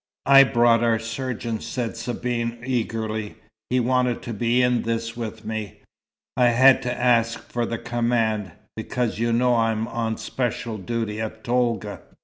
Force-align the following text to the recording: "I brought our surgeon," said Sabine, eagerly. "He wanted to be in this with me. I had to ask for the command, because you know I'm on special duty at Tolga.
"I 0.25 0.45
brought 0.45 0.83
our 0.83 0.97
surgeon," 0.97 1.59
said 1.59 1.95
Sabine, 1.95 2.57
eagerly. 2.65 3.35
"He 3.69 3.79
wanted 3.79 4.23
to 4.23 4.33
be 4.33 4.59
in 4.59 4.81
this 4.81 5.15
with 5.15 5.45
me. 5.45 5.81
I 6.35 6.47
had 6.47 6.81
to 6.81 6.91
ask 6.99 7.39
for 7.51 7.67
the 7.67 7.77
command, 7.77 8.51
because 8.75 9.19
you 9.19 9.31
know 9.31 9.57
I'm 9.57 9.87
on 9.87 10.17
special 10.17 10.79
duty 10.79 11.21
at 11.21 11.43
Tolga. 11.43 12.01